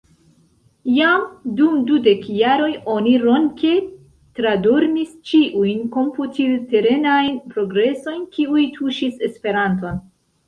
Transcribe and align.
Jam 0.91 1.25
dum 1.57 1.75
dudek 1.89 2.23
jaroj 2.37 2.69
oni 2.93 3.11
ronke 3.25 3.73
tradormis 4.39 5.11
ĉiujn 5.31 5.83
komputilterenajn 5.97 7.37
progresojn, 7.55 8.25
kiuj 8.39 8.65
tuŝis 8.79 9.21
Esperanton. 9.29 10.01